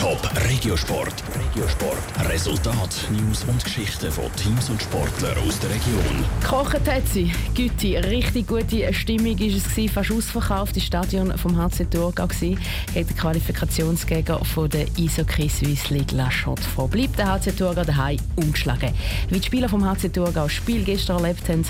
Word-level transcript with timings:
Top 0.00 0.30
Regiosport. 0.48 1.12
Regiosport. 1.38 2.30
Resultat, 2.30 3.06
News 3.10 3.44
und 3.44 3.62
Geschichten 3.62 4.10
von 4.10 4.34
Teams 4.34 4.70
und 4.70 4.80
Sportlern 4.80 5.36
aus 5.46 5.60
der 5.60 5.68
Region. 5.68 6.24
Kochen 6.42 6.80
hat 6.86 7.06
sie. 7.06 7.30
Güte, 7.54 8.02
richtig 8.08 8.46
gute 8.46 8.94
Stimmung 8.94 9.38
war 9.38 9.46
es 9.46 9.64
gewesen, 9.64 9.92
fast 9.92 10.10
ausverkauft. 10.10 10.74
Das 10.74 10.84
Stadion 10.84 11.36
vom 11.36 11.54
HC 11.54 11.84
Thurgau 11.90 12.22
war. 12.22 12.28
Hat 12.30 13.10
der 13.10 13.16
Qualifikationsgegner 13.18 14.42
von 14.42 14.70
der 14.70 14.86
Eishockey 14.98 15.50
Swiss 15.50 15.90
League 15.90 16.12
La 16.12 16.30
Chaux 16.30 16.62
Bleibt 16.90 17.18
der 17.18 17.34
HC 17.34 17.52
Thurgau 17.52 17.84
daheim 17.84 18.16
ungeschlagen. 18.36 18.94
Wie 19.28 19.38
die 19.38 19.46
Spieler 19.46 19.68
vom 19.68 19.84
HC 19.84 20.08
Thurgau 20.08 20.44
das 20.44 20.52
Spiel 20.54 20.82
gestern 20.82 21.22
erlebt 21.22 21.46
haben, 21.46 21.66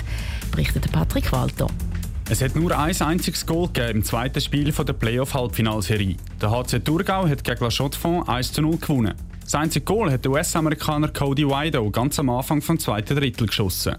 berichtet 0.51 0.89
Patrick 0.93 1.29
Walter. 1.33 1.67
Es 2.31 2.41
hat 2.41 2.55
nur 2.55 2.71
ein 2.71 2.95
einziges 3.01 3.45
Goal 3.45 3.67
gegeben 3.67 3.97
im 3.97 4.03
zweiten 4.05 4.39
Spiel 4.39 4.71
der 4.71 4.93
Playoff-Halbfinalserie. 4.93 6.15
Der 6.41 6.49
HC 6.49 6.79
Thurgau 6.79 7.27
hat 7.27 7.43
gegen 7.43 7.61
La 7.61 7.69
Chaux-de-Fonds 7.69 8.29
1 8.29 8.57
0 8.57 8.77
gewonnen. 8.77 9.15
Das 9.43 9.53
einzige 9.55 9.83
Goal 9.83 10.09
hat 10.09 10.23
der 10.23 10.31
US-Amerikaner 10.31 11.09
Cody 11.09 11.45
Wido 11.45 11.91
ganz 11.91 12.19
am 12.19 12.29
Anfang 12.29 12.61
vom 12.61 12.79
zweiten 12.79 13.17
Drittel 13.17 13.47
geschossen. 13.47 13.97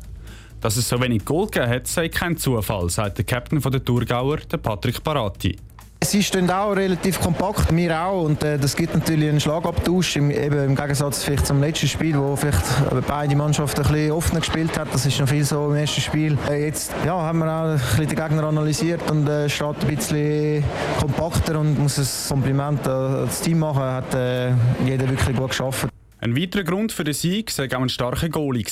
Dass 0.62 0.78
es 0.78 0.88
so 0.88 0.98
wenig 0.98 1.26
Goal 1.26 1.44
gegeben 1.44 1.68
hat, 1.68 1.86
sei 1.86 2.08
kein 2.08 2.38
Zufall, 2.38 2.88
sagt 2.88 3.18
der 3.18 3.26
Captain 3.26 3.60
der 3.60 3.84
Thurgauer, 3.84 4.38
Patrick 4.62 5.04
Parati. 5.04 5.58
Sie 6.02 6.20
stehen 6.20 6.50
auch 6.50 6.72
relativ 6.72 7.20
kompakt, 7.20 7.74
wir 7.74 8.02
auch. 8.02 8.24
Und 8.24 8.42
äh, 8.42 8.58
das 8.58 8.74
gibt 8.74 8.92
natürlich 8.92 9.28
einen 9.28 9.40
Schlagabtausch, 9.40 10.16
im, 10.16 10.32
eben 10.32 10.64
im 10.64 10.74
Gegensatz 10.74 11.22
vielleicht 11.22 11.46
zum 11.46 11.60
letzten 11.60 11.86
Spiel, 11.86 12.18
wo 12.18 12.34
vielleicht 12.34 12.64
beide 13.06 13.36
Mannschaften 13.36 13.82
ein 13.82 13.92
bisschen 13.92 14.10
offener 14.10 14.40
gespielt 14.40 14.76
haben. 14.76 14.90
Das 14.92 15.06
ist 15.06 15.20
noch 15.20 15.28
viel 15.28 15.44
so 15.44 15.70
im 15.70 15.76
ersten 15.76 16.00
Spiel. 16.00 16.36
Äh, 16.50 16.66
jetzt 16.66 16.92
ja, 17.06 17.14
haben 17.14 17.38
wir 17.38 17.46
auch 17.46 17.64
ein 17.66 17.78
bisschen 17.78 18.08
den 18.08 18.16
Gegner 18.16 18.44
analysiert 18.44 19.08
und 19.10 19.28
äh, 19.28 19.48
steht 19.48 19.76
ein 19.80 19.96
bisschen 19.96 20.64
kompakter 20.98 21.60
und 21.60 21.78
muss 21.78 21.98
ein 21.98 22.28
Kompliment 22.28 22.86
an 22.88 23.26
das 23.26 23.40
Team 23.40 23.60
machen. 23.60 23.82
Hat 23.82 24.12
äh, 24.12 24.50
jeder 24.84 25.08
wirklich 25.08 25.36
gut 25.36 25.50
geschafft. 25.50 25.86
Ein 26.18 26.36
weiterer 26.36 26.64
Grund 26.64 26.90
für 26.90 27.04
den 27.04 27.14
Sieg 27.14 27.56
war 27.56 27.78
auch 27.78 27.82
ein 27.82 27.88
starker 27.88 28.28
Goalie. 28.28 28.64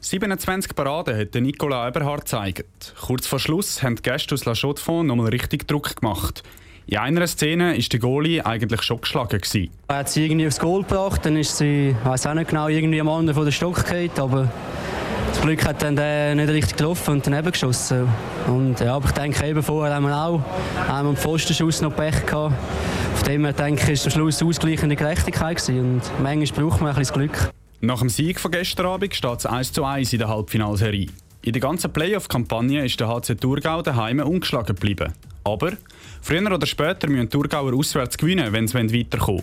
27 0.00 0.74
Paraden 0.74 1.18
hat 1.18 1.34
Nicolas 1.34 1.88
Eberhard 1.88 2.22
gezeigt. 2.22 2.94
Kurz 2.98 3.26
vor 3.26 3.38
Schluss 3.38 3.82
haben 3.82 3.96
die 3.96 4.02
Gäste 4.02 4.34
aus 4.34 4.46
La 4.46 4.54
Chaux-de-Fonds 4.54 5.06
nochmal 5.06 5.28
richtig 5.28 5.68
Druck 5.68 5.96
gemacht. 5.96 6.42
In 6.90 6.96
einer 6.96 7.26
Szene 7.26 7.76
war 7.76 7.78
der 7.78 8.00
Goalie 8.00 8.40
eigentlich 8.40 8.80
schon 8.80 9.02
geschlagen. 9.02 9.38
Gewesen. 9.38 9.68
Er 9.88 9.96
hat 9.96 10.08
sie 10.08 10.24
irgendwie 10.24 10.46
aufs 10.46 10.58
Goal 10.58 10.84
gebracht, 10.84 11.20
dann 11.22 11.36
ist 11.36 11.58
sie, 11.58 11.90
ich 11.90 12.08
weiß 12.08 12.26
auch 12.28 12.32
nicht 12.32 12.48
genau, 12.48 12.68
irgendwie 12.68 12.98
am 12.98 13.10
anderen 13.10 13.34
von 13.34 13.44
der 13.44 13.52
Stock 13.52 13.74
gefallen, 13.74 14.10
aber 14.16 14.50
das 15.28 15.38
Glück 15.42 15.66
hat 15.66 15.82
dann 15.82 15.96
der 15.96 16.34
nicht 16.34 16.48
richtig 16.48 16.78
getroffen 16.78 17.16
und 17.16 17.26
daneben 17.26 17.52
geschossen. 17.52 18.08
Und 18.46 18.80
ja, 18.80 18.96
aber 18.96 19.04
ich 19.04 19.12
denke, 19.12 19.46
eben 19.46 19.62
vorher 19.62 19.96
haben 19.96 20.06
wir 20.06 20.16
auch 20.16 20.42
wir 21.02 21.14
Pfostenschuss 21.14 21.82
noch 21.82 21.94
Pech 21.94 22.24
gehabt. 22.24 22.54
Auf 23.12 23.22
dem 23.24 23.44
her 23.44 23.52
denke 23.52 23.82
ich, 23.82 23.90
ist 23.90 24.06
am 24.06 24.10
Schluss 24.12 24.42
ausgleichende 24.42 24.96
Gerechtigkeit 24.96 25.58
gewesen. 25.58 25.80
und 25.80 26.02
manchmal 26.22 26.64
braucht 26.64 26.80
man 26.80 26.92
ein 26.92 26.96
bisschen 26.96 27.16
Glück. 27.16 27.50
Nach 27.82 27.98
dem 27.98 28.08
Sieg 28.08 28.40
von 28.40 28.50
gestern 28.50 28.86
Abend 28.86 29.14
steht 29.14 29.38
es 29.40 29.44
1 29.44 29.74
zu 29.74 29.84
1 29.84 30.14
in 30.14 30.20
der 30.20 30.28
Halbfinalserie. 30.28 31.08
In 31.42 31.52
der 31.52 31.60
ganzen 31.60 31.92
Playoff-Kampagne 31.92 32.82
ist 32.82 32.98
der 32.98 33.08
HC 33.08 33.34
Thurgau 33.34 33.82
daheim 33.82 34.20
ungeschlagen 34.20 34.74
geblieben. 34.74 35.12
Aber 35.44 35.72
früher 36.20 36.52
oder 36.52 36.66
später 36.66 37.08
müssen 37.08 37.30
Thurgauer 37.30 37.74
auswärts 37.74 38.16
gewinnen, 38.16 38.52
wenn 38.52 38.66
sie 38.66 38.98
weiterkommen 38.98 39.42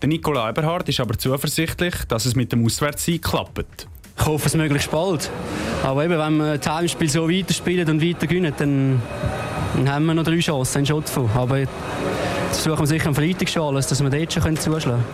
Der 0.00 0.08
Nicola 0.08 0.48
Eberhard 0.50 0.88
ist 0.88 1.00
aber 1.00 1.18
zuversichtlich, 1.18 1.94
dass 2.08 2.26
es 2.26 2.34
mit 2.34 2.52
dem 2.52 2.64
Auswärtssieg 2.64 3.22
klappt. 3.22 3.86
Ich 4.18 4.26
hoffe 4.26 4.46
es 4.46 4.54
möglichst 4.54 4.90
bald. 4.90 5.30
Aber 5.82 6.04
eben, 6.04 6.18
wenn 6.18 6.36
wir 6.36 6.58
das 6.58 6.72
Heimspiel 6.72 7.08
so 7.08 7.28
weiterspielen 7.28 7.88
und 7.88 8.02
weiter 8.02 8.26
gewinnen, 8.26 8.52
dann, 8.56 9.02
dann 9.74 9.92
haben 9.92 10.06
wir 10.06 10.14
noch 10.14 10.24
drei 10.24 10.38
Chancen, 10.38 10.78
einen 10.78 10.86
davon. 10.86 11.30
Aber 11.34 11.58
jetzt 11.58 11.72
versuchen 12.50 12.80
wir 12.80 12.86
sicher 12.86 13.08
am 13.08 13.14
Freitag 13.14 13.48
schon 13.48 13.62
alles, 13.62 13.86
dass 13.88 14.02
wir 14.02 14.10
dort 14.10 14.32
schon 14.32 14.56
zuschlagen 14.56 15.02
können. 15.02 15.04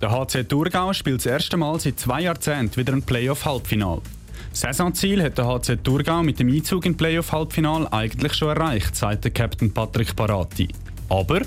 Der 0.00 0.10
HC 0.10 0.44
Thurgau 0.44 0.92
spielt 0.92 1.20
das 1.20 1.26
erste 1.26 1.56
Mal 1.56 1.80
seit 1.80 1.98
zwei 1.98 2.20
Jahrzehnten 2.20 2.76
wieder 2.76 2.92
ein 2.92 3.02
Playoff-Halbfinale. 3.02 4.02
Saisonziel 4.52 5.22
hat 5.22 5.38
der 5.38 5.46
HC 5.46 5.76
Thurgau 5.82 6.22
mit 6.22 6.38
dem 6.38 6.48
Einzug 6.48 6.86
im 6.86 6.96
Playoff-Halbfinale 6.96 7.92
eigentlich 7.92 8.34
schon 8.34 8.48
erreicht, 8.48 8.96
sagt 8.96 9.24
der 9.24 9.30
Captain 9.30 9.72
Patrick 9.72 10.14
Parati. 10.14 10.68
Aber 11.08 11.40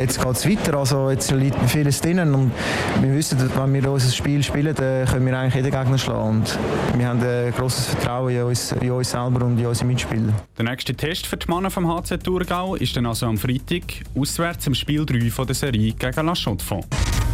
Jetzt 0.00 0.22
geht 0.22 0.32
es 0.32 0.48
weiter, 0.48 0.78
also 0.78 1.10
jetzt 1.10 1.30
liegt 1.32 1.58
vieles 1.68 2.00
drinnen 2.00 2.34
und 2.34 2.52
wir 3.00 3.12
wissen, 3.14 3.38
wenn 3.56 3.74
wir 3.74 3.90
unser 3.90 4.10
Spiel 4.10 4.42
spielen, 4.42 4.74
dann 4.74 5.06
können 5.06 5.26
wir 5.26 5.38
eigentlich 5.38 5.56
jeden 5.56 5.70
Gegner 5.70 5.98
schlagen 5.98 6.40
und 6.40 6.58
wir 6.96 7.08
haben 7.08 7.20
ein 7.20 7.52
grosses 7.52 7.86
Vertrauen 7.86 8.34
in 8.34 8.42
uns, 8.42 8.72
in 8.72 8.90
uns 8.90 9.10
selber 9.10 9.44
und 9.44 9.58
in 9.58 9.66
unsere 9.66 9.86
Mitspieler. 9.86 10.32
Der 10.56 10.64
nächste 10.64 10.94
Test 10.94 11.26
für 11.26 11.36
die 11.36 11.50
Männer 11.50 11.70
vom 11.70 11.86
HC 11.86 12.18
Thurgau 12.18 12.74
ist 12.76 12.96
dann 12.96 13.06
also 13.06 13.26
am 13.26 13.36
Freitag 13.36 13.82
auswärts 14.16 14.66
im 14.66 14.74
Spiel 14.74 15.04
3 15.04 15.30
von 15.30 15.46
der 15.46 15.54
Serie 15.54 15.92
gegen 15.92 16.26
La 16.26 16.34
Chaux-de-Fonds. 16.34 17.11